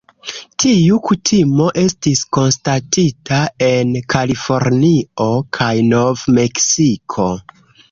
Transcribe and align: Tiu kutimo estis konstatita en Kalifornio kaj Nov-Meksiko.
Tiu 0.61 0.95
kutimo 1.09 1.67
estis 1.81 2.23
konstatita 2.37 3.43
en 3.67 3.93
Kalifornio 4.15 5.29
kaj 5.61 5.71
Nov-Meksiko. 5.95 7.31